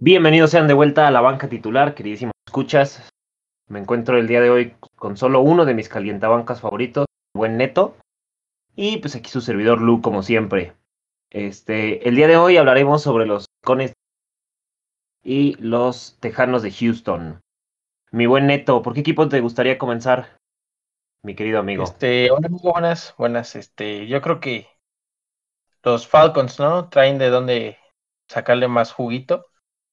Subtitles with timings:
[0.00, 3.10] Bienvenidos sean de vuelta a la banca titular, queridísimos escuchas.
[3.66, 7.96] Me encuentro el día de hoy con solo uno de mis calientabancas favoritos, buen Neto.
[8.76, 10.76] Y pues aquí su servidor Lu, como siempre.
[11.30, 13.92] Este, el día de hoy hablaremos sobre los cones
[15.24, 17.40] y los Tejanos de Houston.
[18.12, 20.38] Mi buen Neto, ¿por qué equipo te gustaría comenzar,
[21.24, 21.82] mi querido amigo?
[21.82, 23.56] Este, hola amigo, buenas, buenas.
[23.56, 24.68] Este, yo creo que
[25.82, 26.88] los Falcons, ¿no?
[26.88, 27.78] Traen de dónde
[28.28, 29.46] sacarle más juguito.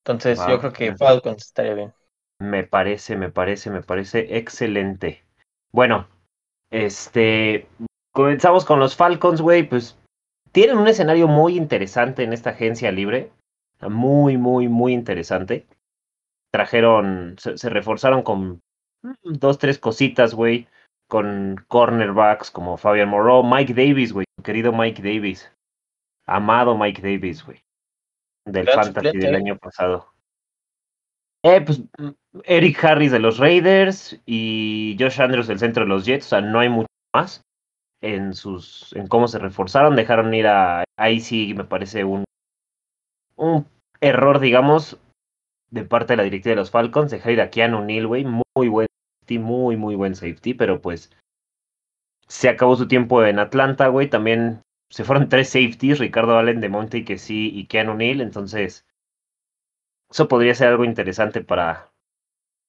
[0.06, 1.94] Entonces yo creo que Falcons estaría bien.
[2.40, 5.26] Me parece, me parece, me parece excelente.
[5.72, 6.08] Bueno,
[6.70, 7.68] este,
[8.14, 9.98] comenzamos con los Falcons, güey, pues
[10.52, 13.32] tienen un escenario muy interesante en esta agencia libre.
[13.82, 15.66] Muy, muy, muy interesante.
[16.52, 18.62] Trajeron, se, reforzaron con
[19.24, 20.68] dos, tres cositas, güey.
[21.08, 25.52] Con cornerbacks como Fabian Moreau, Mike Davis, güey, querido Mike Davis.
[26.28, 27.65] Amado Mike Davis, güey
[28.46, 29.38] del Fantasy del ¿eh?
[29.38, 30.08] año pasado.
[31.44, 31.82] Eh, pues
[32.44, 36.42] Eric Harris de los Raiders y Josh Andrews del centro de los Jets, o sea,
[36.42, 37.42] no hay mucho más
[38.02, 42.24] en sus en cómo se reforzaron, dejaron ir a ahí sí me parece un
[43.36, 43.68] un
[44.02, 45.00] error, digamos,
[45.70, 48.68] de parte de la directiva de los Falcons, dejar ir a Keanu Neal, güey, muy
[48.68, 48.88] buen
[49.22, 51.12] safety, muy muy buen safety, pero pues
[52.28, 56.70] se acabó su tiempo en Atlanta, güey, también se fueron tres safeties, Ricardo Allen de
[56.70, 58.86] Monte y que sí, y Keanu Neal, entonces
[60.10, 61.92] eso podría ser algo interesante para,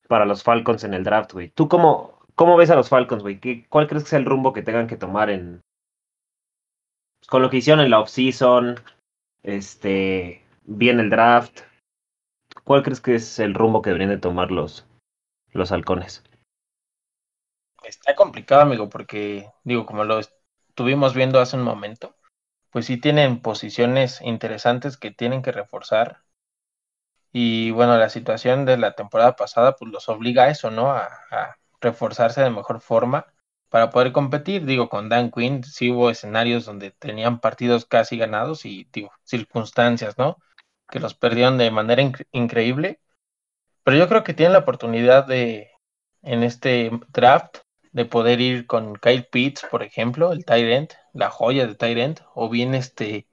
[0.09, 1.51] para los Falcons en el draft, güey.
[1.51, 3.67] ¿Tú cómo, cómo ves a los Falcons, güey?
[3.69, 5.61] ¿Cuál crees que sea el rumbo que tengan que tomar en
[7.29, 8.77] con lo que hicieron en la offseason,
[9.43, 11.61] este, bien el draft?
[12.65, 14.87] ¿Cuál crees que es el rumbo que deberían de tomar los,
[15.53, 16.25] los halcones?
[17.85, 20.21] Está complicado, amigo, porque digo, como lo
[20.77, 22.15] estuvimos viendo hace un momento,
[22.71, 26.23] pues sí tienen posiciones interesantes que tienen que reforzar.
[27.33, 30.91] Y bueno, la situación de la temporada pasada pues los obliga a eso, ¿no?
[30.93, 31.09] A,
[31.81, 33.27] reforzarse de mejor forma
[33.71, 34.67] para poder competir.
[34.67, 38.87] Digo, con Dan Quinn sí hubo escenarios donde tenían partidos casi ganados y
[39.25, 40.37] circunstancias, ¿no?
[40.91, 43.01] Que los perdieron de manera increíble.
[43.83, 45.71] Pero yo creo que tienen la oportunidad de,
[46.23, 47.59] en este draft,
[47.97, 52.51] de poder ir con Kyle Pitts, por ejemplo, el Tyrant, la joya de Tyrant, o
[52.51, 53.27] bien este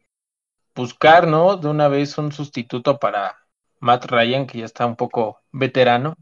[0.73, 1.57] buscar, ¿no?
[1.57, 3.45] De una vez un sustituto para
[3.81, 6.15] Matt Ryan, que ya está un poco veterano.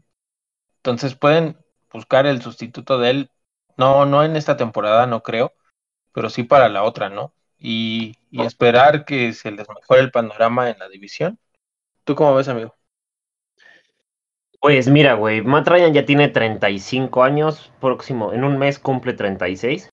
[0.78, 1.56] Entonces pueden
[1.92, 3.30] buscar el sustituto de él,
[3.76, 5.52] no, no en esta temporada, no creo,
[6.12, 7.32] pero sí para la otra, ¿no?
[7.60, 11.38] Y, y esperar que se les mejore el panorama en la división.
[12.02, 12.74] ¿Tú cómo ves, amigo?
[14.62, 19.90] Pues mira, güey, Matt Ryan ya tiene 35 años, próximo, en un mes cumple 36.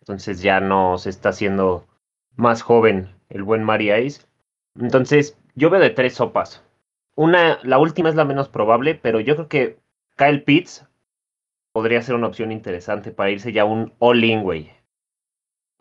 [0.00, 1.86] Entonces ya no se está haciendo
[2.34, 4.22] más joven el buen Mari Ice.
[4.74, 6.64] Entonces, yo veo de tres sopas.
[7.14, 9.78] Una, la última es la menos probable, pero yo creo que
[10.16, 10.84] Kyle Pitts
[11.72, 14.72] podría ser una opción interesante para irse ya un all-in, güey.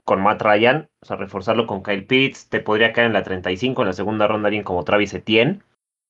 [0.06, 2.48] Con Matt Ryan, o sea, reforzarlo con Kyle Pitts.
[2.48, 5.64] Te podría caer en la 35, en la segunda ronda alguien como Travis Etienne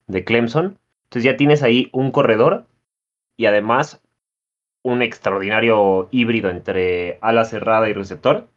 [0.07, 0.78] de Clemson.
[1.09, 2.68] Entonces ya tienes ahí un corredor
[3.36, 4.02] y además
[4.84, 8.47] un extraordinario híbrido entre ala cerrada y receptor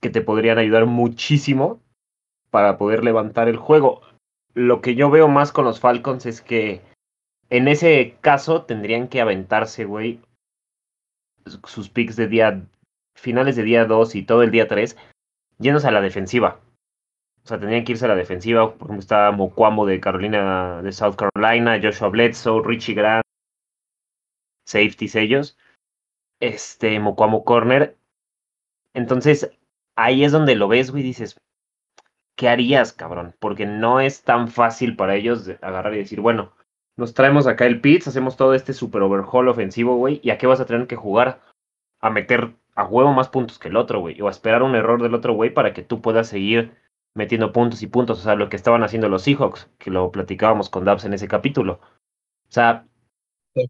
[0.00, 1.80] que te podrían ayudar muchísimo
[2.50, 4.02] para poder levantar el juego.
[4.54, 6.82] Lo que yo veo más con los Falcons es que
[7.48, 10.20] en ese caso tendrían que aventarse, güey,
[11.64, 12.62] sus picks de día,
[13.14, 14.96] finales de día 2 y todo el día 3,
[15.58, 16.60] yéndose a la defensiva.
[17.44, 18.74] O sea, tendrían que irse a la defensiva.
[18.74, 23.24] Por ejemplo, está Mocuambo de Carolina, de South Carolina, Joshua Bledsoe, Richie Grant,
[24.66, 25.58] safeties ellos.
[26.40, 27.96] Este, Mocuamo Corner.
[28.94, 29.50] Entonces,
[29.96, 31.38] ahí es donde lo ves, güey, y dices,
[32.36, 33.34] ¿qué harías, cabrón?
[33.38, 36.52] Porque no es tan fácil para ellos agarrar y decir, bueno,
[36.96, 40.46] nos traemos acá el Pitts, hacemos todo este super overhaul ofensivo, güey, ¿y a qué
[40.46, 41.40] vas a tener que jugar?
[42.00, 45.02] A meter a huevo más puntos que el otro, güey, o a esperar un error
[45.02, 46.72] del otro, güey, para que tú puedas seguir
[47.14, 50.70] metiendo puntos y puntos, o sea, lo que estaban haciendo los Seahawks, que lo platicábamos
[50.70, 51.80] con Dabs en ese capítulo.
[52.48, 52.86] O sea,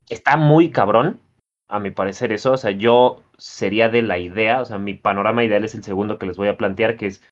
[0.09, 1.21] está muy cabrón,
[1.69, 5.45] a mi parecer eso, o sea, yo sería de la idea, o sea, mi panorama
[5.45, 7.23] ideal es el segundo que les voy a plantear, que es,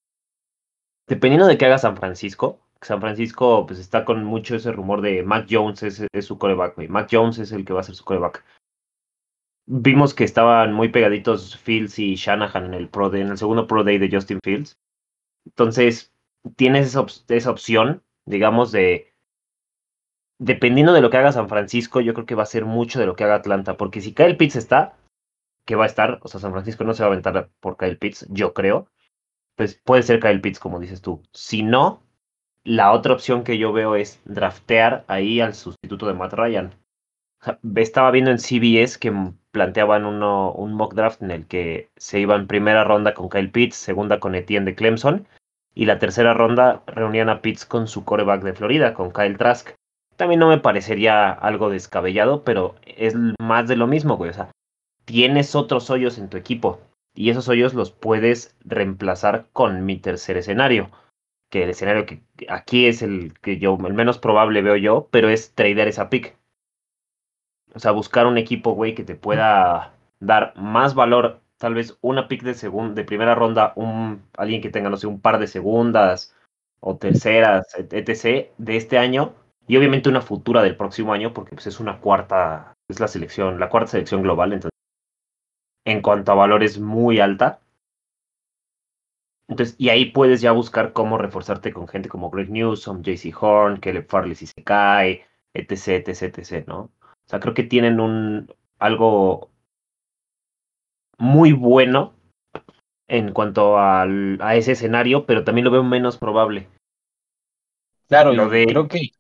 [1.07, 5.23] dependiendo de qué haga San Francisco, San Francisco pues está con mucho ese rumor de
[5.23, 6.89] Mac Jones es, es su coreback, güey.
[6.89, 8.45] Mac Jones es el que va a ser su coreback.
[9.67, 13.85] Vimos que estaban muy pegaditos Fields y Shanahan en el, pro en el segundo Pro
[13.85, 14.77] Day de Justin Fields.
[15.49, 16.13] Entonces,
[16.57, 19.13] tienes esa, opción, digamos, de...
[20.39, 23.07] Dependiendo de lo que haga San Francisco, yo creo que va a ser mucho de
[23.07, 24.97] lo que haga Atlanta, porque si Kyle Pitts está,
[25.65, 27.99] que va a estar, o sea, San Francisco no se va a aventar por Kyle
[27.99, 28.89] Pitts, yo creo,
[29.57, 31.23] pues puede ser Kyle Pitts, como dices tú.
[31.33, 32.03] Si no,
[32.63, 36.75] la otra opción que yo veo es draftear ahí al sustituto de Matt Ryan.
[37.75, 39.13] Estaba viendo en CBS que
[39.51, 43.51] planteaban uno, un mock draft en el que se iba en primera ronda con Kyle
[43.51, 45.27] Pitts, segunda con Etienne de Clemson,
[45.79, 49.71] y la tercera ronda reunían a Pitts con su coreback de Florida, con Kyle Trask.
[50.17, 54.31] También no me parecería algo descabellado, pero es más de lo mismo, güey.
[54.31, 54.51] O sea,
[55.05, 56.81] tienes otros hoyos en tu equipo
[57.15, 60.91] y esos hoyos los puedes reemplazar con mi tercer escenario.
[61.49, 65.29] Que el escenario que aquí es el que yo, el menos probable veo yo, pero
[65.29, 66.37] es tradear esa pick.
[67.73, 71.41] O sea, buscar un equipo, güey, que te pueda dar más valor.
[71.59, 72.55] Tal vez una pick de,
[72.95, 76.35] de primera ronda, un, alguien que tenga, no sé, un par de segundas
[76.81, 78.53] o terceras, etc.
[78.57, 79.35] de este año.
[79.67, 83.61] Y obviamente una futura del próximo año, porque pues, es una cuarta, es la selección,
[83.61, 84.53] la cuarta selección global.
[84.53, 84.79] Entonces,
[85.85, 87.61] en cuanto a valores muy alta.
[89.49, 93.81] Entonces, y ahí puedes ya buscar cómo reforzarte con gente como Greg Newsom, JC Horn,
[93.81, 96.81] Caleb Farley si se cae, etc, etc, etc, ¿no?
[96.81, 96.91] O
[97.27, 99.51] sea, creo que tienen un algo
[101.19, 102.15] muy bueno
[103.09, 106.69] en cuanto al, a ese escenario, pero también lo veo menos probable.
[108.09, 108.67] Claro, lo de...
[108.67, 109.11] creo que...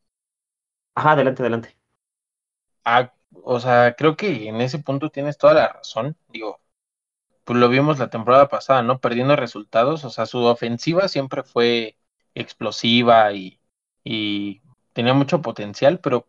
[0.94, 1.76] Ajá, adelante, adelante.
[2.84, 3.12] Ah,
[3.44, 6.16] o sea, creo que en ese punto tienes toda la razón.
[6.28, 6.60] Digo,
[7.44, 8.98] pues lo vimos la temporada pasada, ¿no?
[9.00, 10.04] Perdiendo resultados.
[10.04, 11.96] O sea, su ofensiva siempre fue
[12.34, 13.60] explosiva y,
[14.04, 14.60] y
[14.92, 16.26] tenía mucho potencial, pero,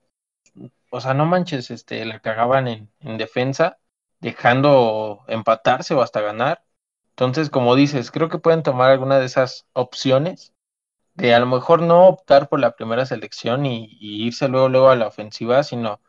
[0.89, 3.80] o sea, no manches, este, la cagaban en, en defensa,
[4.19, 6.63] dejando empatarse o hasta ganar.
[7.12, 10.54] Entonces, como dices, creo que pueden tomar alguna de esas opciones
[11.16, 14.89] de a lo mejor no optar por la primera selección y, y irse luego, luego
[14.89, 16.00] a la ofensiva, sino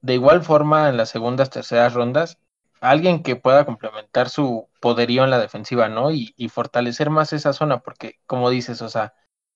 [0.00, 2.38] de igual forma, en las segundas, terceras rondas,
[2.80, 6.10] alguien que pueda complementar su poderío en la defensiva, ¿no?
[6.12, 9.14] Y, fortalecer más esa zona, porque como dices, o sea,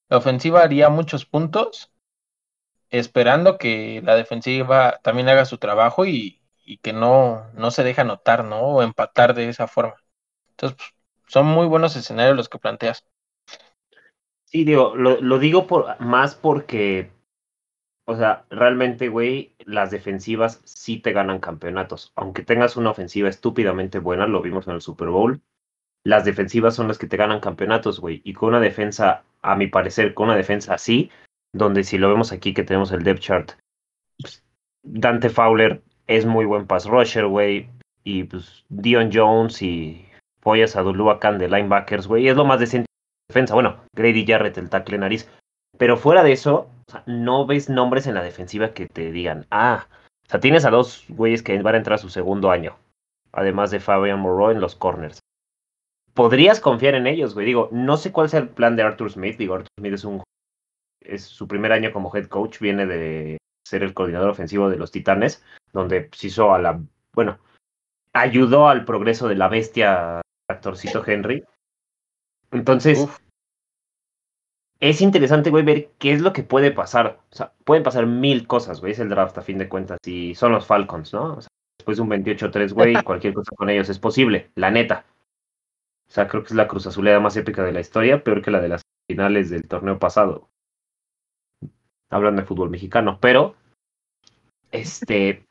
[0.08, 1.93] la ofensiva haría muchos puntos
[2.90, 6.39] esperando que la defensiva también haga su trabajo y,
[6.82, 8.60] que no, no se deje anotar, ¿no?
[8.60, 9.94] O empatar de esa forma.
[10.50, 10.94] Entonces, pues,
[11.26, 13.04] son muy buenos escenarios los que planteas.
[14.44, 17.10] Sí, digo, lo, lo digo por, más porque
[18.10, 22.12] o sea, realmente, güey, las defensivas sí te ganan campeonatos.
[22.16, 25.40] Aunque tengas una ofensiva estúpidamente buena, lo vimos en el Super Bowl,
[26.02, 28.20] las defensivas son las que te ganan campeonatos, güey.
[28.24, 31.08] Y con una defensa, a mi parecer, con una defensa así,
[31.52, 33.52] donde si lo vemos aquí que tenemos el depth chart,
[34.18, 34.42] pues,
[34.82, 35.80] Dante Fowler
[36.10, 37.70] es muy buen pass rusher, güey.
[38.02, 40.04] Y pues Dion Jones y
[40.40, 42.26] Foyas Adulua Khan de linebackers, güey.
[42.26, 43.54] Es lo más decente de defensa.
[43.54, 45.30] Bueno, Grady Jarrett, el tackle nariz.
[45.78, 46.68] Pero fuera de eso,
[47.06, 49.86] no ves nombres en la defensiva que te digan, ah,
[50.26, 52.76] o sea, tienes a dos güeyes que van a entrar a su segundo año,
[53.32, 55.20] además de Fabian Moreau en los corners.
[56.12, 57.46] Podrías confiar en ellos, güey.
[57.46, 59.36] Digo, no sé cuál sea el plan de Arthur Smith.
[59.38, 60.22] Digo, Arthur Smith es un.
[61.00, 64.90] Es su primer año como head coach, viene de ser el coordinador ofensivo de los
[64.90, 65.42] Titanes,
[65.72, 66.81] donde se hizo a la.
[67.12, 67.38] Bueno,
[68.12, 71.44] ayudó al progreso de la bestia actorcito Henry.
[72.50, 73.06] Entonces,
[74.81, 77.20] es interesante, güey, ver qué es lo que puede pasar.
[77.31, 78.93] O sea, pueden pasar mil cosas, güey.
[78.93, 79.99] Es el draft a fin de cuentas.
[80.05, 81.34] Y son los Falcons, ¿no?
[81.34, 85.05] O sea, después de un 28-3, güey, cualquier cosa con ellos es posible, la neta.
[86.08, 88.50] O sea, creo que es la cruz azulera más épica de la historia, peor que
[88.50, 90.49] la de las finales del torneo pasado.
[92.09, 93.54] Hablando de fútbol mexicano, pero.
[94.73, 95.47] Este.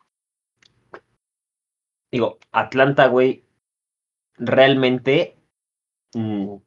[2.11, 3.43] Digo, Atlanta, güey,
[4.37, 5.37] realmente.
[6.13, 6.57] Mm,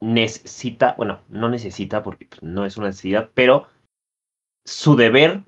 [0.00, 3.68] necesita, bueno, no necesita porque pues, no es una necesidad, pero
[4.64, 5.42] su deber,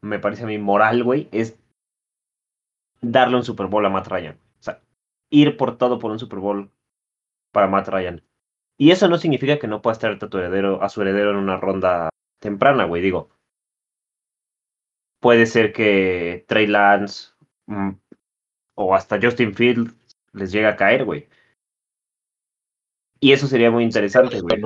[0.00, 1.58] me parece a mí moral, güey, es
[3.00, 4.38] darle un Super Bowl a Matt Ryan.
[4.60, 4.82] O sea,
[5.30, 6.70] ir por todo por un Super Bowl
[7.52, 8.22] para Matt Ryan.
[8.76, 11.36] Y eso no significa que no puedas traer a, tu heredero, a su heredero en
[11.36, 13.02] una ronda temprana, güey.
[13.02, 13.30] Digo,
[15.20, 17.32] puede ser que Trey Lance
[17.66, 17.90] mm,
[18.78, 19.92] o hasta Justin Field
[20.32, 21.28] les llegue a caer, güey.
[23.18, 24.62] Y eso sería muy interesante, güey.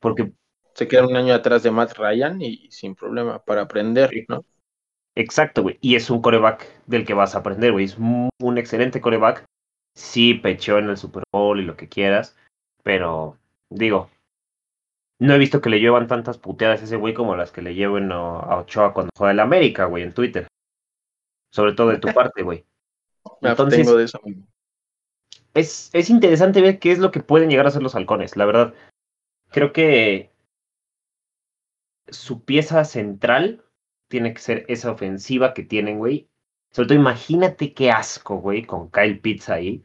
[0.00, 0.32] Porque.
[0.74, 4.44] Se queda un año atrás de Matt Ryan y sin problema para aprender, ¿no?
[5.16, 5.78] Exacto, güey.
[5.80, 7.86] Y es un coreback del que vas a aprender, güey.
[7.86, 9.44] Es un excelente coreback.
[9.94, 12.36] Sí, pecheó en el Super Bowl y lo que quieras.
[12.84, 13.38] Pero,
[13.70, 14.10] digo,
[15.18, 17.74] no he visto que le llevan tantas puteadas a ese güey como las que le
[17.74, 20.46] llevan a Ochoa cuando juega el América, güey, en Twitter.
[21.50, 22.66] Sobre todo de tu parte, güey.
[23.42, 24.20] Entonces, de eso
[25.56, 28.44] es, es interesante ver qué es lo que pueden llegar a hacer los halcones, la
[28.44, 28.74] verdad.
[29.50, 30.30] Creo que
[32.08, 33.64] su pieza central
[34.08, 36.28] tiene que ser esa ofensiva que tienen, güey.
[36.70, 39.82] Sobre todo, imagínate qué asco, güey, con Kyle Pitts ahí.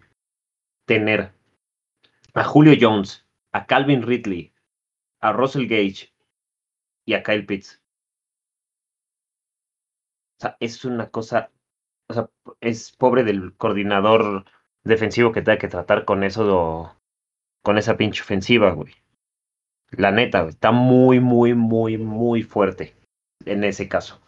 [0.85, 1.33] Tener
[2.33, 4.53] a Julio Jones, a Calvin Ridley,
[5.21, 6.13] a Russell Gage
[7.05, 7.81] y a Kyle Pitts.
[10.37, 11.51] O sea, es una cosa,
[12.11, 14.45] o sea, es pobre del coordinador
[14.83, 16.95] defensivo que tenga que tratar con eso,
[17.63, 18.93] con esa pinche ofensiva, güey.
[19.91, 22.95] La neta, está muy, muy, muy, muy fuerte
[23.45, 24.21] en ese caso.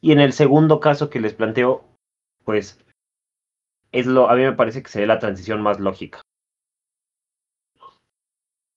[0.00, 1.84] Y en el segundo caso que les planteo,
[2.44, 2.84] pues
[3.92, 6.20] es lo, a mí me parece que sería la transición más lógica.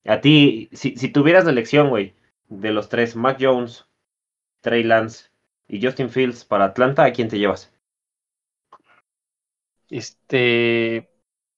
[0.05, 2.15] A ti, si, si tuvieras la elección, güey,
[2.48, 3.88] de los tres, Mac Jones,
[4.62, 5.29] Trey Lance
[5.67, 7.72] y Justin Fields para Atlanta, ¿a quién te llevas?
[9.91, 11.12] Este,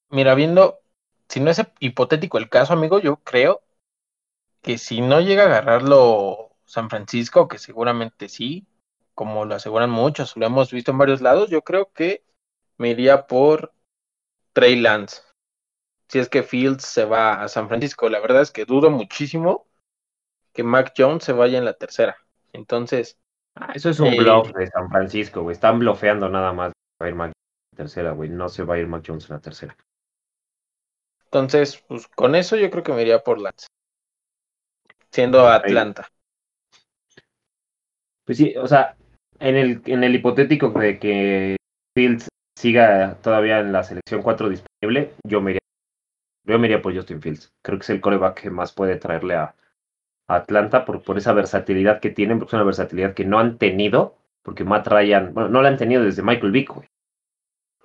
[0.10, 0.80] mira, viendo,
[1.30, 3.62] si no es hipotético el caso, amigo, yo creo
[4.64, 8.66] que si no llega a agarrarlo San Francisco, que seguramente sí,
[9.14, 12.24] como lo aseguran muchos, lo hemos visto en varios lados, yo creo que
[12.78, 13.72] me iría por
[14.54, 15.22] Trey Lance.
[16.08, 19.68] Si es que Fields se va a San Francisco, la verdad es que dudo muchísimo
[20.54, 22.18] que Mac Jones se vaya en la tercera.
[22.52, 23.20] Entonces.
[23.56, 25.54] Ah, eso es un eh, bluff de San Francisco, güey.
[25.54, 26.72] Están blofeando nada más.
[27.00, 27.43] A Mac la
[27.74, 28.30] tercera, güey.
[28.30, 29.76] No se va a ir Mac Jones en la tercera.
[31.26, 33.68] Entonces, pues con eso yo creo que me iría por Lance
[35.14, 36.08] siendo Atlanta.
[38.26, 38.96] Pues sí, o sea,
[39.40, 41.58] en el, en el hipotético de que
[41.96, 45.60] Fields siga todavía en la selección 4 disponible, yo me iría,
[46.46, 47.52] yo me iría por Justin Fields.
[47.64, 49.56] Creo que es el coreback que más puede traerle a,
[50.30, 54.16] Atlanta por, por esa versatilidad que tienen, porque es una versatilidad que no han tenido,
[54.42, 56.88] porque Matt Ryan, bueno, no la han tenido desde Michael Vick, güey.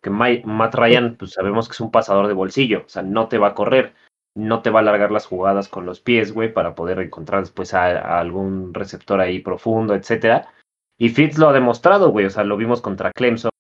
[0.01, 3.39] Porque Matt Ryan, pues sabemos que es un pasador de bolsillo, o sea, no te
[3.39, 3.95] va a correr
[4.39, 7.75] no te va a alargar las jugadas con los pies, güey, para poder encontrar después
[7.75, 10.53] a, algún receptor ahí profundo, etcétera.
[10.97, 13.51] Y Fitz lo ha demostrado, güey, o sea, lo vimos contra Clemson,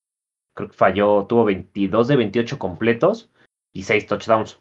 [0.54, 3.30] creo que falló, tuvo 22 de 28 completos
[3.72, 4.60] y 6 touchdowns.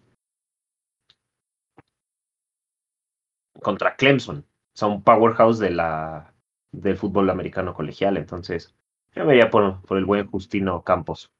[3.62, 6.34] Contra Clemson, o sea, un powerhouse de la,
[6.72, 8.76] del fútbol americano colegial, entonces
[9.14, 11.32] yo vería por, por el buen Justino Campos.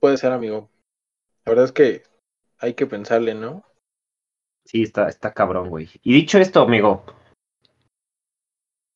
[0.00, 0.70] Puede ser, amigo.
[1.44, 2.02] La verdad es que
[2.58, 3.64] hay que pensarle, ¿no?
[4.64, 5.90] Sí, está, está cabrón, güey.
[6.02, 7.04] Y dicho esto, amigo,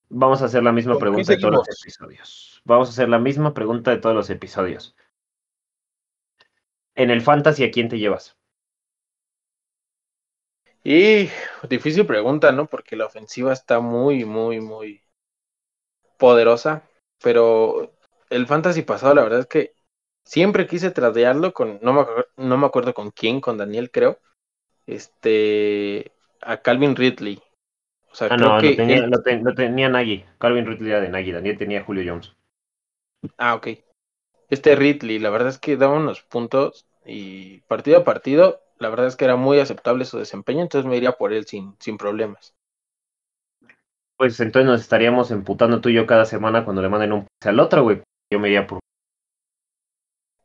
[0.09, 2.63] vamos a hacer la misma pregunta de todos los episodios.
[2.65, 4.97] Vamos a hacer la misma pregunta de todos los episodios.
[6.95, 8.37] En el fantasy, ¿a quién te llevas?
[10.85, 11.29] Y
[11.69, 12.67] difícil pregunta, ¿no?
[12.67, 15.03] Porque la ofensiva está muy, muy, muy
[16.19, 16.89] poderosa.
[17.23, 17.95] Pero
[18.31, 19.75] el fantasy pasado, la verdad es que
[20.25, 22.05] Siempre quise tradearlo con, no me,
[22.37, 24.19] no me acuerdo con quién, con Daniel creo,
[24.87, 27.43] este, a Calvin Ridley.
[28.11, 30.25] O sea, ah, no, que tenía, no, tenía Nagy.
[30.39, 32.33] Calvin Ridley era de Nagy, Daniel tenía Julio Jones.
[33.37, 33.69] Ah, ok.
[34.49, 39.07] Este Ridley, la verdad es que daba unos puntos y partido a partido, la verdad
[39.07, 42.55] es que era muy aceptable su desempeño, entonces me iría por él sin, sin problemas.
[44.17, 47.51] Pues entonces nos estaríamos emputando tú y yo cada semana cuando le manden un pase
[47.51, 48.03] al otro, güey.
[48.33, 48.79] Yo me iría por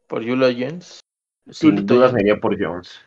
[0.10, 1.00] por Julio Jones.
[1.50, 3.00] Sin dudas me iría por Jones.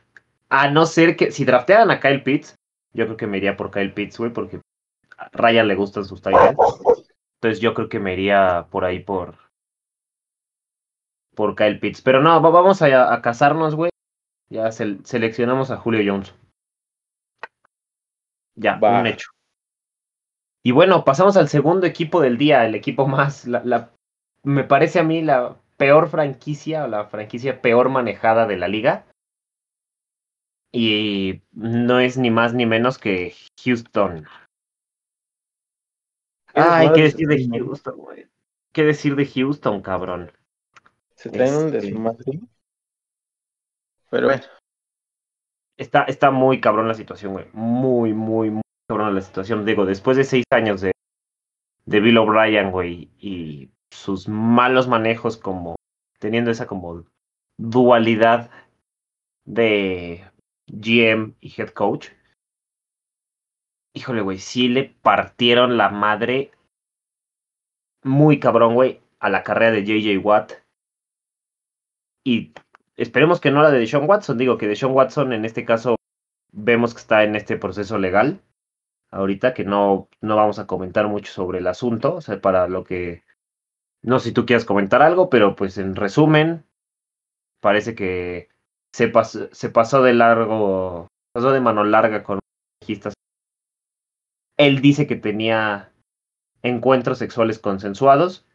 [0.49, 2.55] A no ser que si draftearan a Kyle Pitts,
[2.95, 4.61] yo creo que me iría por Kyle Pitts, güey, porque
[5.19, 6.57] a Ryan le gustan sus Titans.
[7.37, 9.37] Entonces yo creo que me iría por ahí por
[11.35, 12.03] por Kyle Pitts.
[12.03, 13.91] Pero no, vamos a, a casarnos, güey.
[14.51, 16.35] Ya seleccionamos a Julio Jones.
[18.55, 19.31] Ya, un hecho.
[20.63, 23.91] Y bueno, pasamos al segundo equipo del día, el equipo más, la,
[24.45, 29.05] me parece a mí la peor franquicia o la franquicia peor manejada de la liga.
[30.71, 33.35] Y no es ni más ni menos que
[33.65, 34.25] Houston.
[36.55, 38.29] Ay, ¿qué decir de Houston, güey?
[38.73, 40.31] ¿Qué decir de Houston, cabrón?
[41.17, 42.41] Se traen un este desmadre.
[44.09, 44.45] Pero bueno.
[45.77, 47.47] Está, está muy cabrón la situación, güey.
[47.55, 49.65] Muy, muy, muy cabrón la situación.
[49.65, 50.93] Digo, después de seis años de,
[51.87, 55.77] de Bill O'Brien, güey, y sus malos manejos como
[56.19, 57.05] teniendo esa como
[57.59, 58.51] dualidad
[59.45, 60.25] de
[60.67, 62.09] GM y head coach.
[63.95, 66.53] Híjole, güey, sí le partieron la madre
[68.03, 70.53] muy cabrón, güey, a la carrera de JJ Watt.
[72.25, 72.53] Y
[72.97, 74.39] esperemos que no la de Deshaun Watson.
[74.39, 75.97] Digo que Deshaun Watson en este caso
[76.53, 78.41] vemos que está en este proceso legal.
[79.11, 82.15] Ahorita que no, no vamos a comentar mucho sobre el asunto.
[82.15, 83.23] O sea, para lo que
[84.03, 86.65] no sé si tú quieras comentar algo, pero pues en resumen,
[87.61, 88.49] parece que
[88.93, 89.13] se,
[89.53, 92.41] se pasó de largo, pasó de mano larga con
[92.81, 93.15] registas.
[94.59, 95.93] Él dice que tenía
[96.63, 98.47] encuentros sexuales consensuados.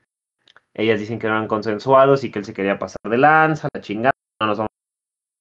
[0.73, 3.81] Ellas dicen que no eran consensuados y que él se quería pasar de lanza, la
[3.81, 4.71] chingada, no nos vamos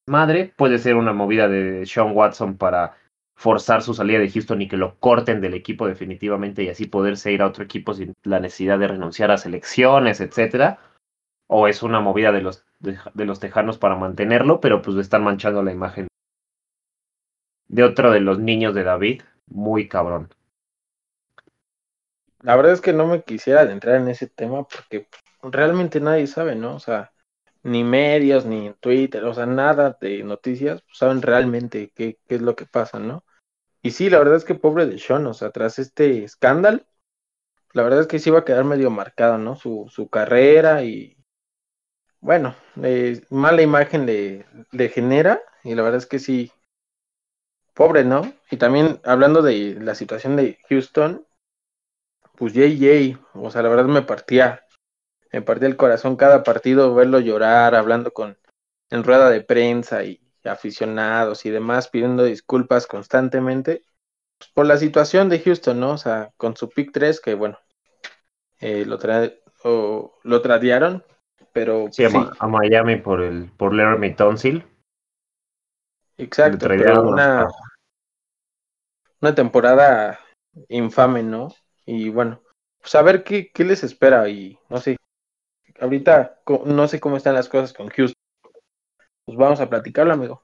[0.09, 0.55] madre.
[0.57, 2.97] Puede ser una movida de Sean Watson para
[3.37, 7.33] forzar su salida de Houston y que lo corten del equipo definitivamente y así poderse
[7.33, 10.79] ir a otro equipo sin la necesidad de renunciar a selecciones, etcétera,
[11.47, 15.23] o es una movida de los, de, los tejanos para mantenerlo, pero pues le están
[15.23, 16.09] manchando la imagen
[17.69, 20.31] de otro de los niños de David, muy cabrón.
[22.41, 25.09] La verdad es que no me quisiera adentrar en ese tema porque
[25.43, 26.77] realmente nadie sabe, ¿no?
[26.77, 27.13] O sea,
[27.63, 32.57] ni medios, ni Twitter, o sea, nada de noticias saben realmente qué, qué es lo
[32.57, 33.26] que pasa, ¿no?
[33.87, 36.81] Y sí, la verdad es que pobre de Sean, o sea, tras este escándalo,
[37.73, 39.55] la verdad es que sí iba a quedar medio marcado, ¿no?
[39.55, 41.17] Su, su carrera y,
[42.19, 46.51] bueno, eh, mala imagen le, le genera y la verdad es que sí,
[47.75, 48.33] pobre, ¿no?
[48.51, 51.25] Y también hablando de la situación de Houston,
[52.35, 54.67] pues JJ, o sea, la verdad me partía
[55.33, 58.37] me partía el corazón cada partido verlo llorar, hablando con
[58.91, 63.83] en rueda de prensa y, aficionados y demás, pidiendo disculpas constantemente
[64.39, 65.93] pues, por la situación de Houston, ¿no?
[65.93, 67.59] O sea, con su pick 3, que bueno,
[68.61, 68.99] eh, lo,
[69.65, 71.05] o, lo tradearon,
[71.53, 71.87] pero...
[71.91, 74.65] Sí, A, Miami por el por Laramie Tonsil.
[76.19, 77.47] Exacto, pero una,
[79.21, 80.19] una temporada
[80.69, 81.49] infame, ¿no?
[81.85, 82.41] Y bueno,
[82.81, 84.97] pues a ver qué, qué les espera y no sé,
[85.81, 88.16] ahorita no sé cómo están las cosas con Houston.
[89.27, 90.43] Pues vamos a platicarlo, amigo.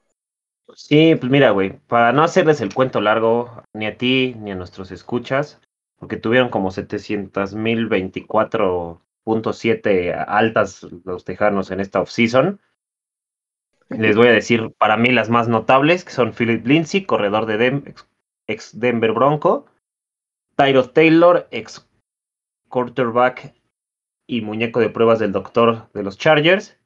[0.75, 4.55] Sí, pues mira, güey, para no hacerles el cuento largo, ni a ti ni a
[4.55, 5.61] nuestros escuchas,
[5.97, 12.59] porque tuvieron como 700 mil 24.7 altas los tejanos en esta offseason.
[13.89, 17.93] Les voy a decir para mí las más notables, que son Philip Lindsay, corredor de
[18.47, 19.67] ex Denver Bronco,
[20.55, 21.87] Tyro Taylor, ex
[22.67, 23.53] quarterback
[24.27, 26.77] y muñeco de pruebas del doctor de los Chargers.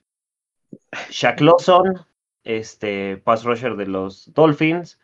[1.09, 2.05] Shaq Lawson,
[2.43, 4.99] este pass rusher de los Dolphins.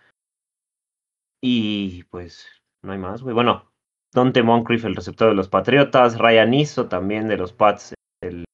[1.42, 2.48] Y pues
[2.84, 3.34] no hay más, güey.
[3.34, 3.72] Bueno,
[4.14, 6.18] Dante Moncrief, el receptor de los Patriotas.
[6.18, 8.46] Ryan Iso también de los Pats, el,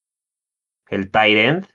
[0.90, 1.68] el tight end.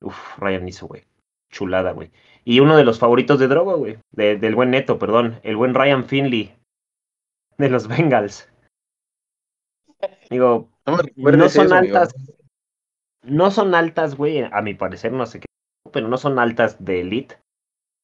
[0.00, 1.04] Uf, Ryan Iso, güey.
[1.50, 2.10] Chulada, güey.
[2.44, 3.98] Y uno de los favoritos de droga, güey.
[4.10, 5.40] del buen Neto, perdón.
[5.44, 6.54] El buen Ryan Finley
[7.58, 8.48] de los Bengals.
[10.30, 12.14] Digo, no, son altas.
[13.24, 15.46] No son altas, güey, a mi parecer, no sé qué,
[15.92, 17.38] pero no son altas de elite.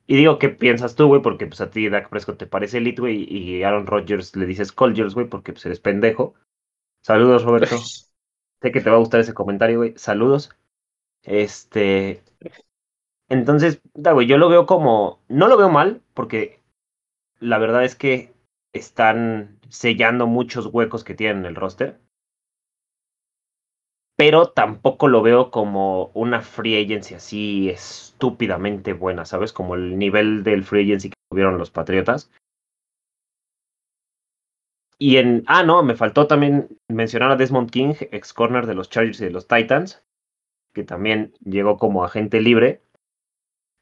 [0.06, 1.22] Y digo, ¿qué piensas tú, güey?
[1.22, 4.72] Porque pues a ti Dak Prescott te parece elite, güey, y Aaron Rodgers le dices
[4.72, 6.34] Colgers, güey, porque pues eres pendejo.
[7.02, 7.76] Saludos, Roberto.
[8.62, 9.94] sé que te va a gustar ese comentario, güey.
[9.96, 10.50] Saludos.
[11.22, 12.22] Este.
[13.28, 15.20] Entonces, da, güey, yo lo veo como.
[15.28, 16.60] No lo veo mal, porque
[17.38, 18.32] la verdad es que
[18.72, 22.00] están sellando muchos huecos que tienen en el roster
[24.20, 29.50] pero tampoco lo veo como una free agency así estúpidamente buena, ¿sabes?
[29.50, 32.30] Como el nivel del free agency que tuvieron los Patriotas.
[34.98, 35.42] Y en.
[35.46, 39.24] Ah, no, me faltó también mencionar a Desmond King, ex corner de los Chargers y
[39.24, 40.04] de los Titans,
[40.74, 42.82] que también llegó como agente libre.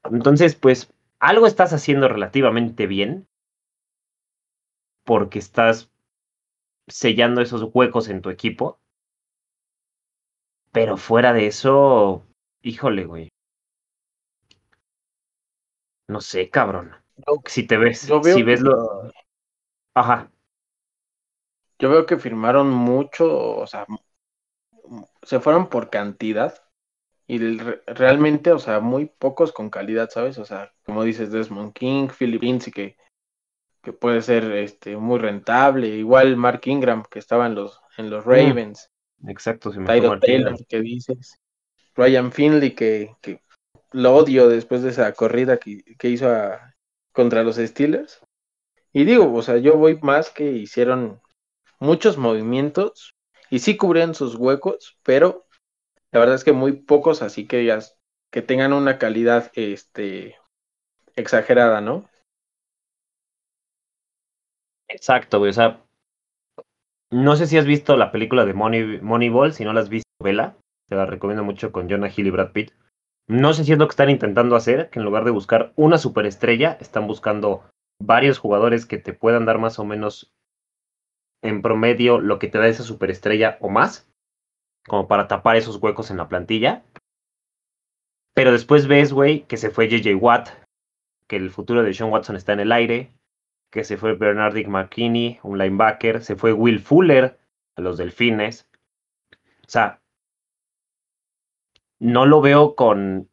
[0.05, 3.27] Entonces, pues, algo estás haciendo relativamente bien,
[5.03, 5.91] porque estás
[6.87, 8.79] sellando esos huecos en tu equipo
[10.71, 12.25] pero fuera de eso,
[12.61, 13.29] híjole, güey.
[16.07, 16.95] No sé, cabrón.
[17.45, 19.11] si te ves, si ves lo.
[19.93, 20.31] Ajá.
[21.77, 23.85] Yo veo que firmaron mucho, o sea,
[25.23, 26.61] se fueron por cantidad
[27.27, 27.37] y
[27.85, 30.39] realmente, o sea, muy pocos con calidad, ¿sabes?
[30.39, 32.97] O sea, como dices, Desmond King, Philip Lindsay, que,
[33.83, 38.25] que puede ser este, muy rentable, igual Mark Ingram, que estaba en los, en los
[38.25, 38.29] mm.
[38.29, 38.91] Ravens.
[39.27, 41.39] Exacto, si me Taylor, que dices.
[41.95, 43.41] Ryan Finley, que, que,
[43.91, 46.27] lo odio después de esa corrida que, que hizo
[47.11, 48.21] contra los Steelers.
[48.93, 51.21] Y digo, o sea, yo voy más que hicieron
[51.79, 53.15] muchos movimientos
[53.49, 55.45] y sí cubren sus huecos, pero
[56.11, 57.79] la verdad es que muy pocos, así que ya
[58.31, 60.37] que tengan una calidad este
[61.15, 62.09] exagerada, ¿no?
[64.87, 65.51] Exacto, güey.
[65.51, 65.83] O sea,
[67.11, 70.09] no sé si has visto la película de Money, Moneyball, si no la has visto,
[70.21, 70.57] vela.
[70.87, 72.71] Te la recomiendo mucho con Jonah Hill y Brad Pitt.
[73.27, 75.97] No sé si es lo que están intentando hacer, que en lugar de buscar una
[75.97, 77.63] superestrella, están buscando
[78.01, 80.33] varios jugadores que te puedan dar más o menos
[81.43, 84.09] en promedio lo que te da esa superestrella o más,
[84.87, 86.83] como para tapar esos huecos en la plantilla.
[88.33, 90.49] Pero después ves, güey, que se fue JJ Watt,
[91.27, 93.13] que el futuro de Sean Watson está en el aire,
[93.69, 97.39] que se fue Bernardic McKinney, un linebacker, se fue Will Fuller
[97.75, 98.67] a los Delfines.
[99.33, 100.01] O sea,
[101.99, 103.29] no lo veo con,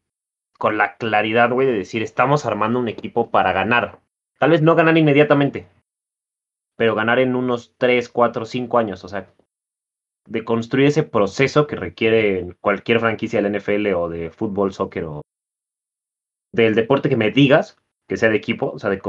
[0.59, 4.01] con la claridad, güey, de decir, estamos armando un equipo para ganar.
[4.39, 5.67] Tal vez no ganar inmediatamente,
[6.77, 9.05] pero ganar en unos 3, 4, 5 años.
[9.05, 9.33] O sea,
[10.27, 15.23] de construir ese proceso que requiere cualquier franquicia del NFL o de fútbol, soccer o
[16.53, 19.01] del deporte que me digas, que sea de equipo, o sea, de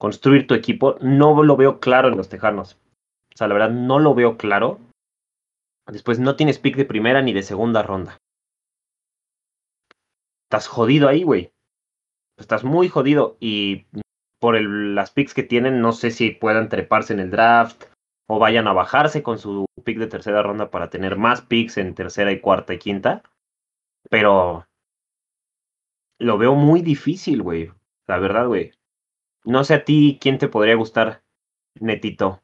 [0.00, 2.78] construir tu equipo, no lo veo claro en los Tejanos.
[3.34, 4.80] O sea, la verdad, no lo veo claro.
[5.86, 8.16] Después no tienes pick de primera ni de segunda ronda.
[10.44, 11.52] Estás jodido ahí, güey.
[12.38, 13.86] Estás muy jodido y
[14.40, 17.84] por el, las picks que tienen, no sé si puedan treparse en el draft
[18.26, 21.94] o vayan a bajarse con su pick de tercera ronda para tener más picks en
[21.94, 23.22] tercera y cuarta y quinta.
[24.08, 24.64] Pero
[26.18, 27.70] lo veo muy difícil, güey.
[28.08, 28.72] La verdad, güey.
[29.44, 31.22] No sé a ti quién te podría gustar,
[31.80, 32.42] Netito,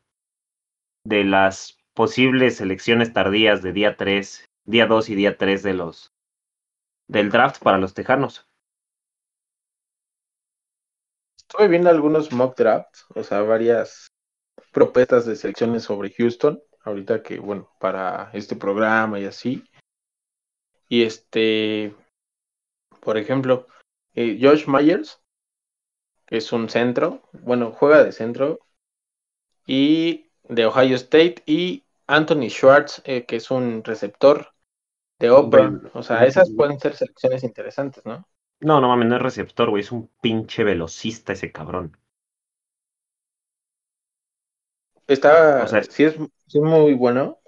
[1.05, 6.13] de las posibles elecciones tardías de día 3, día 2 y día 3 de los
[7.09, 8.49] del draft para los Tejanos.
[11.37, 14.09] Estoy viendo algunos mock drafts, o sea, varias
[14.73, 19.65] propuestas de selecciones sobre Houston, ahorita que, bueno, para este programa y así.
[20.89, 21.95] Y este,
[23.01, 23.69] por ejemplo,
[24.15, 25.23] eh, Josh Myers,
[26.29, 28.61] es un centro, bueno, juega de centro,
[29.67, 34.53] y de Ohio State, y Anthony Schwartz, eh, que es un receptor
[35.19, 35.91] de Auburn.
[35.95, 38.27] O sea, esas pueden ser selecciones interesantes, ¿no?
[38.61, 41.97] No, no mames, no es receptor, güey, es un pinche velocista ese cabrón.
[45.07, 46.17] Está, o sea, sí es,
[46.55, 47.39] muy bueno.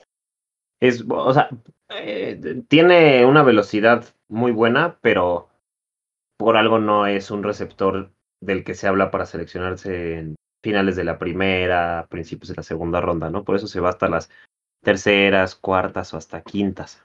[0.80, 1.48] Es, o sea,
[1.88, 5.48] eh, tiene una velocidad muy buena, pero
[6.36, 11.04] por algo no es un receptor del que se habla para seleccionarse en finales de
[11.04, 13.44] la primera, principios de la segunda ronda, ¿no?
[13.44, 14.30] Por eso se va hasta las
[14.82, 17.02] terceras, cuartas o hasta quintas.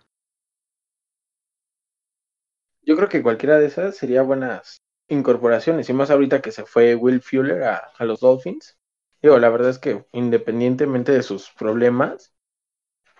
[2.82, 6.96] Yo creo que cualquiera de esas sería buenas incorporaciones, y más ahorita que se fue
[6.96, 8.78] Will Fuller a los Dolphins.
[9.24, 12.34] Digo, la verdad es que independientemente de sus problemas,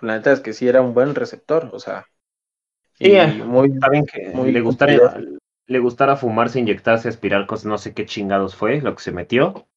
[0.02, 2.06] la neta es que sí era un buen receptor, o sea.
[2.99, 5.17] y muy, también que muy le gustara,
[5.67, 9.67] le gustara fumarse, inyectarse, aspirar cosas, no sé qué chingados fue lo que se metió.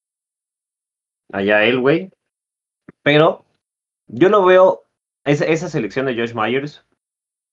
[1.33, 2.12] Allá él, güey.
[3.03, 3.44] Pero
[4.07, 4.85] yo lo veo,
[5.25, 6.85] esa, selección de Josh Myers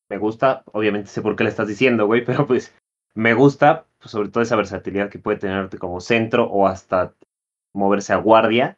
[0.10, 2.76] me gusta, obviamente sé por qué le estás diciendo, güey, pero pues
[3.16, 7.16] me gusta, pues, sobre todo esa versatilidad que puede tenerte como centro o hasta
[7.74, 8.78] moverse a guardia.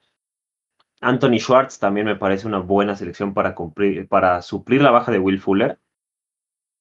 [1.01, 5.19] Anthony Schwartz también me parece una buena selección para, cumplir, para suplir la baja de
[5.19, 5.79] Will Fuller.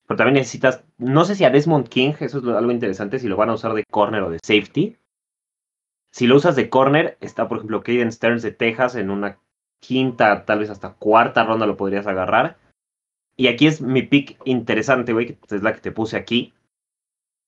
[0.06, 3.36] Pero también necesitas, no sé si a Desmond King, eso es algo interesante, si lo
[3.36, 4.96] van a usar de corner o de safety.
[6.10, 9.38] Si lo usas de corner, está por ejemplo Caden Stearns de Texas en una
[9.80, 12.58] quinta, tal vez hasta cuarta ronda lo podrías agarrar.
[13.36, 16.54] Y aquí es mi pick interesante, güey, que es la que te puse aquí.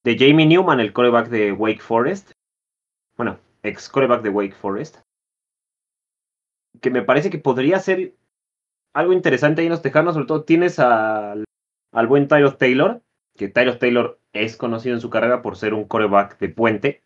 [0.03, 2.31] De Jamie Newman, el coreback de Wake Forest.
[3.15, 4.97] Bueno, ex coreback de Wake Forest,
[6.81, 8.15] que me parece que podría ser
[8.93, 11.46] algo interesante ahí en los Tejanos, sobre todo tienes al,
[11.97, 13.01] al buen Tyler Taylor,
[13.35, 17.03] que Tyler Taylor es conocido en su carrera por ser un coreback de puente.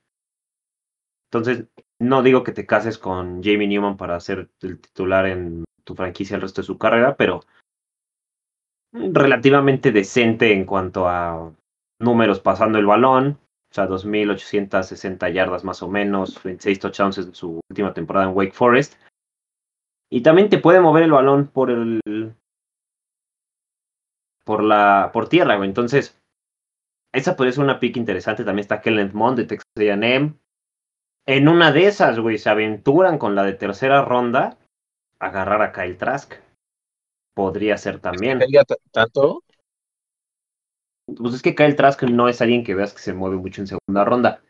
[1.29, 5.95] Entonces, no digo que te cases con Jamie Newman para ser el titular en tu
[5.95, 7.39] franquicia el resto de su carrera, pero
[8.91, 11.53] relativamente decente en cuanto a
[11.97, 13.39] números pasando el balón,
[13.71, 18.51] o sea, 2.860 yardas más o menos, 26 touchdowns en su última temporada en Wake
[18.51, 18.95] Forest.
[20.09, 22.01] Y también te puede mover el balón por el
[24.43, 25.69] por la por tierra, güey.
[25.69, 26.19] Entonces,
[27.13, 28.43] esa puede ser una pick interesante.
[28.43, 30.33] También está Kellen Mond de Texas A&M.
[31.25, 34.57] En una de esas, güey, se aventuran con la de tercera ronda
[35.19, 36.33] agarrar a Kyle Trask.
[37.33, 38.39] Podría ser también.
[38.91, 39.43] ¿Tanto?
[41.17, 43.67] pues es que Kyle Trask no es alguien que veas que se mueve mucho en
[43.67, 44.41] segunda ronda.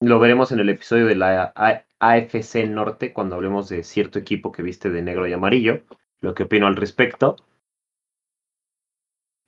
[0.00, 1.52] Lo veremos en el episodio de la
[1.98, 5.82] AFC Norte cuando hablemos de cierto equipo que viste de negro y amarillo,
[6.20, 7.36] lo que opino al respecto.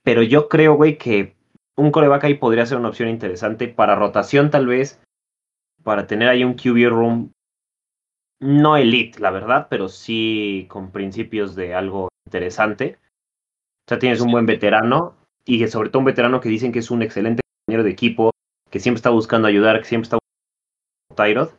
[0.03, 1.35] Pero yo creo, güey, que
[1.75, 5.01] un coreback ahí podría ser una opción interesante para rotación tal vez,
[5.83, 7.31] para tener ahí un QB room
[8.39, 12.99] no elite, la verdad, pero sí con principios de algo interesante.
[13.85, 16.91] O sea, tienes un buen veterano y sobre todo un veterano que dicen que es
[16.91, 18.31] un excelente compañero de equipo,
[18.69, 21.49] que siempre está buscando ayudar, que siempre está buscando Tyrod.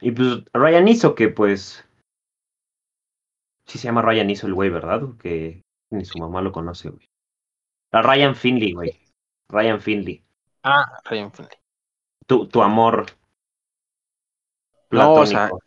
[0.00, 1.84] Y pues Ryan hizo que pues
[3.66, 5.02] sí se llama Ryan hizo el güey, ¿verdad?
[5.20, 7.06] Que ni su mamá lo conoce, güey.
[7.92, 8.98] A Ryan Finley, güey.
[9.48, 10.22] Ryan Finley.
[10.62, 11.56] Ah, Ryan Finley.
[12.26, 13.06] Tu, tu amor
[14.88, 15.60] platónico.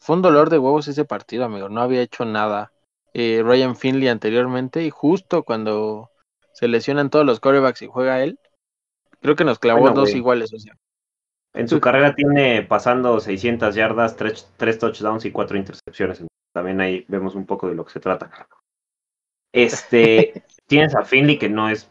[0.00, 1.68] fue un dolor de huevos ese partido, amigo.
[1.68, 2.72] No había hecho nada
[3.14, 6.10] eh, Ryan Finley anteriormente y justo cuando
[6.52, 8.38] se lesionan todos los corebacks y juega él,
[9.20, 10.76] creo que nos clavó dos iguales, o sea.
[11.54, 16.24] En su carrera tiene pasando 600 yardas, 3, touchdowns y 4 intercepciones.
[16.54, 18.30] También ahí vemos un poco de lo que se trata.
[19.52, 21.86] Este, tienes a Finley, que no es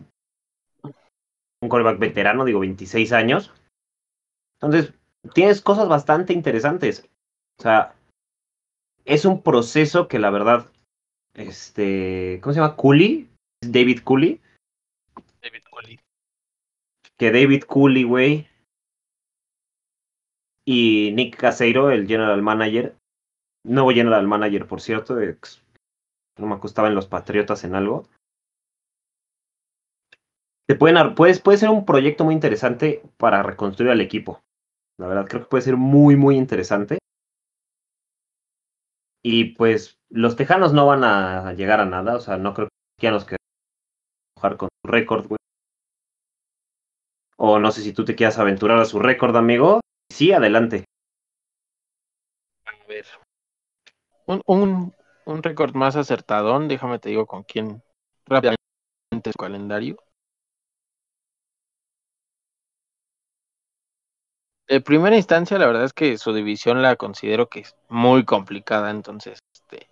[1.62, 3.54] un quarterback veterano, digo 26 años.
[4.60, 4.96] Entonces,
[5.36, 7.08] tienes cosas bastante interesantes.
[7.60, 7.94] O sea,
[9.06, 10.66] es un proceso que la verdad,
[11.36, 12.76] este, ¿cómo se llama?
[12.76, 13.30] Cooley,
[13.64, 14.42] David Cooley.
[15.44, 16.00] David Cooley.
[17.20, 18.48] Que David Cooley, güey,
[20.66, 22.96] y Nick Caseiro, el general manager,
[23.64, 25.16] nuevo general manager, por cierto,
[26.40, 28.10] no me acostaba en los Patriotas en algo.
[30.78, 34.42] Puede ser un proyecto muy interesante para reconstruir al equipo.
[35.00, 37.00] La verdad, creo que puede ser muy, muy interesante.
[39.24, 43.08] Y pues los Tejanos no van a llegar a nada, o sea, no creo que
[43.08, 43.38] ya nos queden
[44.36, 45.38] jugar con su récord, güey.
[47.38, 49.80] O no sé si tú te quieras aventurar a su récord, amigo.
[50.12, 50.86] Sí, adelante.
[52.66, 53.06] A ver.
[54.26, 54.94] Un, un,
[55.26, 57.84] un récord más acertadón, déjame te digo con quién
[58.26, 59.98] rápidamente su calendario.
[64.72, 68.90] De primera instancia, la verdad es que su división la considero que es muy complicada,
[68.90, 69.90] entonces, este,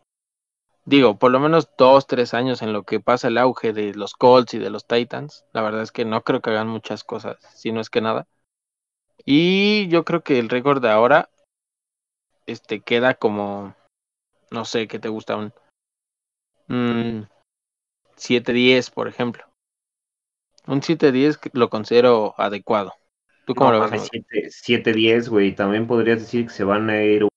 [0.85, 4.13] digo, por lo menos dos, tres años en lo que pasa el auge de los
[4.13, 7.39] Colts y de los Titans, la verdad es que no creo que hagan muchas cosas,
[7.53, 8.25] si no es que nada.
[9.25, 11.29] Y yo creo que el récord de ahora
[12.45, 13.75] este queda como
[14.49, 17.27] no sé qué te gusta un
[18.15, 19.43] 7-10, por ejemplo.
[20.67, 22.93] Un 7-10 lo considero adecuado.
[23.49, 24.11] ¿Tú cómo lo ves?
[24.11, 25.55] 7-10, güey.
[25.55, 27.27] También podrías decir que se van a ir.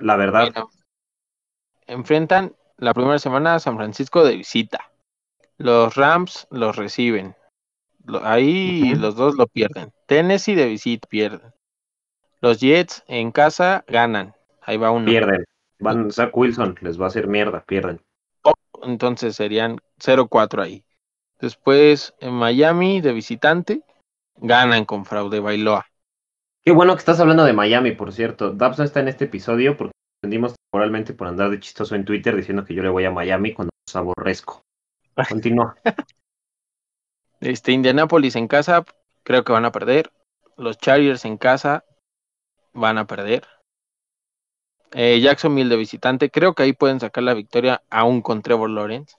[0.00, 0.54] La verdad.
[1.88, 4.92] enfrentan la primera semana a San Francisco de visita.
[5.58, 7.34] Los Rams los reciben.
[8.22, 9.92] Ahí los dos lo pierden.
[10.06, 11.52] Tennessee de visita pierden.
[12.40, 14.36] Los Jets en casa ganan.
[14.60, 15.06] Ahí va uno.
[15.06, 15.44] Pierden.
[15.80, 18.00] Van Zach Wilson, les va a hacer mierda, pierden.
[18.84, 20.84] Entonces serían 0-4 ahí.
[21.38, 23.82] Después en Miami de visitante
[24.36, 25.86] ganan con fraude Bailoa.
[26.64, 28.50] Qué bueno que estás hablando de Miami, por cierto.
[28.52, 32.34] Dabs no está en este episodio porque entendimos temporalmente por andar de chistoso en Twitter
[32.34, 34.62] diciendo que yo le voy a Miami cuando los aborrezco.
[35.28, 35.76] Continúa.
[37.40, 38.84] Este, Indianapolis en casa,
[39.22, 40.10] creo que van a perder.
[40.56, 41.84] Los Chargers en casa
[42.72, 43.46] van a perder.
[44.92, 49.16] Eh, Jacksonville de visitante, creo que ahí pueden sacar la victoria aún con Trevor Lawrence.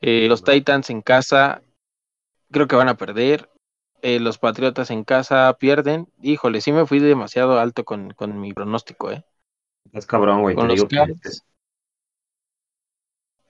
[0.00, 1.62] Eh, los Titans en casa,
[2.50, 3.50] creo que van a perder.
[4.00, 6.08] Eh, los Patriotas en casa pierden.
[6.22, 9.24] Híjole, sí me fui demasiado alto con, con mi pronóstico, ¿eh?
[9.92, 10.54] Es cabrón, güey.
[10.54, 11.44] Con los Cards.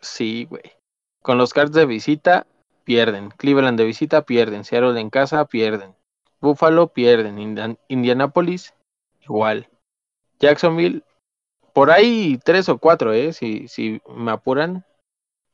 [0.00, 0.62] Sí, güey.
[1.20, 2.46] Con los Cards de visita,
[2.84, 3.30] pierden.
[3.30, 4.64] Cleveland de visita, pierden.
[4.64, 5.94] Seattle en casa, pierden.
[6.40, 7.76] Buffalo, pierden.
[7.88, 8.72] Indianapolis,
[9.20, 9.68] igual.
[10.38, 11.02] Jacksonville,
[11.74, 13.32] por ahí tres o cuatro, ¿eh?
[13.32, 14.86] Si, si me apuran.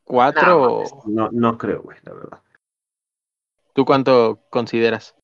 [0.05, 0.83] Cuatro.
[1.05, 2.41] No, no, creo, güey, la verdad.
[3.73, 5.15] ¿Tú cuánto consideras?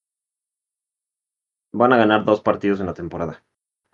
[1.72, 3.44] Van a ganar dos partidos en la temporada.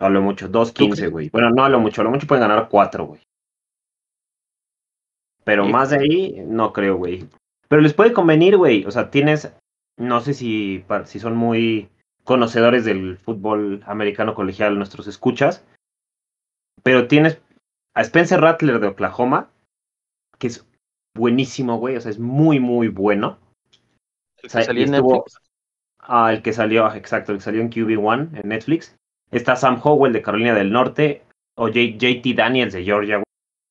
[0.00, 1.28] Hablo mucho, dos quince, güey.
[1.30, 3.22] Bueno, no hablo mucho, lo mucho pueden ganar cuatro, güey.
[5.44, 7.28] Pero más de ahí, no creo, güey.
[7.68, 8.84] Pero les puede convenir, güey.
[8.84, 9.52] O sea, tienes,
[9.96, 11.90] no sé si, si son muy
[12.24, 15.64] conocedores del fútbol americano colegial nuestros escuchas,
[16.82, 17.40] pero tienes
[17.94, 19.48] a Spencer Rattler de Oklahoma,
[20.38, 20.67] que es
[21.18, 21.96] buenísimo, güey.
[21.96, 23.38] O sea, es muy, muy bueno.
[24.36, 25.40] El que salió en Netflix.
[25.98, 28.96] Ah, el que salió, exacto, el que salió en QB1 en Netflix.
[29.30, 31.22] Está Sam Howell de Carolina del Norte
[31.54, 33.22] o JT Daniels de Georgia,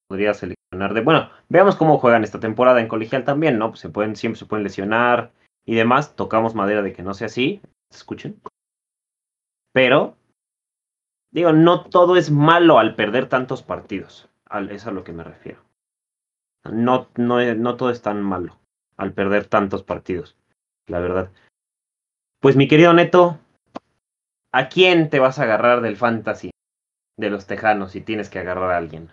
[0.07, 1.01] podría seleccionar de.
[1.01, 3.69] Bueno, veamos cómo juegan esta temporada en colegial también, ¿no?
[3.69, 5.31] Pues se pueden, siempre se pueden lesionar
[5.65, 6.15] y demás.
[6.15, 7.62] Tocamos madera de que no sea así.
[7.91, 8.39] Escuchen.
[9.73, 10.17] Pero,
[11.31, 14.29] digo, no todo es malo al perder tantos partidos.
[14.69, 15.66] es a lo que me refiero.
[16.71, 18.58] No, no, no todo es tan malo
[18.97, 20.36] al perder tantos partidos,
[20.88, 21.32] la verdad.
[22.39, 23.39] Pues mi querido Neto,
[24.51, 26.51] ¿a quién te vas a agarrar del fantasy
[27.17, 29.12] de los Tejanos si tienes que agarrar a alguien?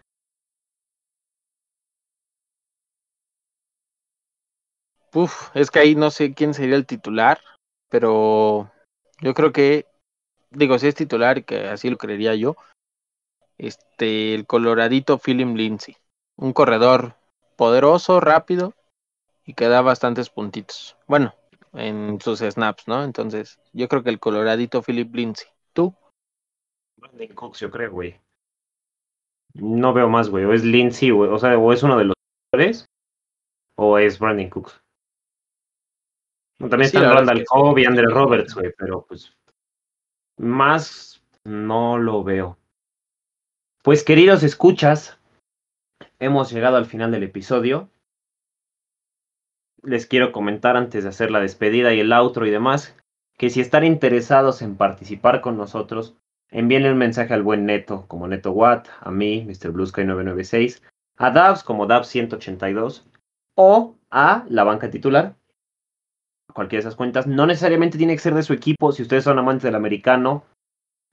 [5.14, 7.38] Uf, es que ahí no sé quién sería el titular,
[7.88, 8.72] pero
[9.20, 9.86] yo creo que,
[10.50, 12.56] digo, si es titular, que así lo creería yo,
[13.56, 15.96] este, el coloradito Philip Lindsay,
[16.36, 17.14] un corredor
[17.56, 18.74] poderoso, rápido
[19.46, 20.96] y que da bastantes puntitos.
[21.06, 21.34] Bueno,
[21.72, 23.04] en sus snaps, ¿no?
[23.04, 25.48] Entonces, yo creo que el coloradito Philip Lindsay.
[25.72, 25.94] ¿Tú?
[26.96, 28.20] Brandon Cooks, yo creo, güey.
[29.54, 30.44] No veo más, güey.
[30.44, 31.30] O es Lindsay, güey.
[31.30, 32.14] O sea, o es uno de los
[32.52, 32.86] jugadores
[33.76, 34.80] o es Brandon Cooks.
[36.58, 39.36] También están Randall Cobb y Andrew Roberts, güey, pero pues
[40.38, 42.58] más no lo veo.
[43.82, 45.18] Pues queridos escuchas,
[46.24, 47.90] hemos llegado al final del episodio.
[49.82, 52.96] Les quiero comentar antes de hacer la despedida y el outro y demás,
[53.36, 56.16] que si están interesados en participar con nosotros,
[56.50, 59.70] envíenle un mensaje al buen Neto, como Neto Watt, a mí, Mr.
[59.72, 60.82] Blue Sky 996,
[61.16, 63.06] a Dabs como Dabs 182
[63.56, 65.36] o a la banca titular.
[66.52, 67.26] Cualquiera de esas cuentas.
[67.26, 68.92] No necesariamente tiene que ser de su equipo.
[68.92, 70.44] Si ustedes son amantes del americano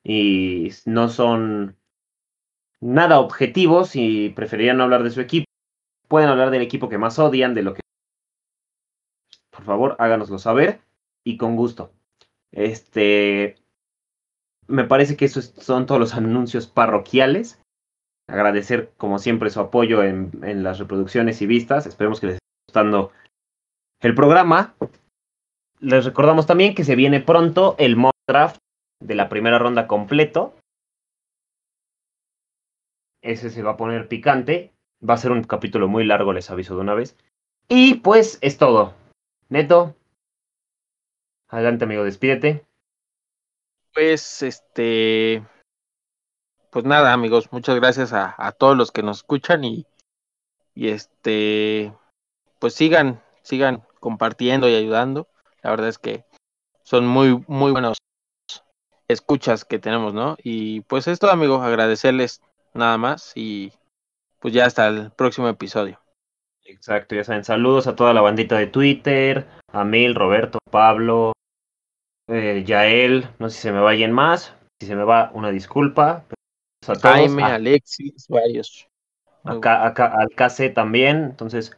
[0.04, 1.76] y no son
[2.82, 5.46] nada objetivos y preferirían no hablar de su equipo,
[6.08, 7.82] pueden hablar del equipo que más odian, de lo que...
[9.50, 10.82] Por favor, háganoslo saber
[11.24, 11.92] y con gusto.
[12.52, 13.56] Este...
[14.68, 17.62] Me parece que esos son todos los anuncios parroquiales
[18.32, 20.32] agradecer como siempre su apoyo en,
[20.64, 21.86] las reproducciones y vistas.
[21.86, 23.12] Esperemos que les esté gustando
[24.02, 24.74] el programa.
[25.80, 28.58] Les recordamos también que se viene pronto el mock draft
[29.02, 30.56] de la primera ronda completo.
[33.22, 34.74] Ese se va a poner picante.
[35.08, 37.18] Va a ser un capítulo muy largo, les aviso de una vez.
[37.68, 38.94] Y pues es todo.
[39.50, 39.96] Neto.
[41.48, 42.66] Adelante, amigo, despídete.
[43.94, 45.44] Pues este
[46.72, 49.86] pues nada, amigos, muchas gracias a, todos los que nos escuchan y,
[50.74, 51.94] y este,
[52.60, 55.28] pues sigan, sigan compartiendo y ayudando.
[55.64, 56.24] La verdad es que
[56.84, 57.98] son muy, muy buenos
[59.10, 60.38] escuchas que tenemos, ¿no?
[60.42, 62.42] Y pues esto, amigos, agradecerles
[62.74, 63.74] nada más y
[64.40, 66.00] pues ya hasta el próximo episodio.
[66.66, 71.34] Exacto, ya saben, saludos a toda la bandita de Twitter, a Mil, Roberto, Pablo,
[72.28, 76.26] eh, Yael, no sé si se me vayan más, si se me va una disculpa,
[76.88, 77.56] a Jaime, ah.
[77.56, 78.88] Alexis, varios.
[79.44, 81.24] Acá, acá, al KC también.
[81.24, 81.78] Entonces,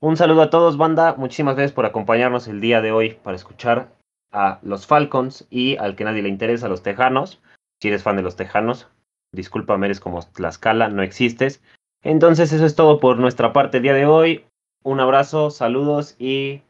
[0.00, 1.14] un saludo a todos, banda.
[1.14, 3.92] Muchísimas gracias por acompañarnos el día de hoy para escuchar
[4.30, 7.40] a los Falcons y al que nadie le interesa, a los Tejanos.
[7.80, 8.88] Si eres fan de los Tejanos,
[9.32, 11.62] discúlpame, eres como Tlaxcala, no existes.
[12.02, 14.44] Entonces, eso es todo por nuestra parte día de hoy.
[14.84, 16.62] Un abrazo, saludos y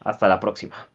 [0.00, 0.87] hasta la próxima.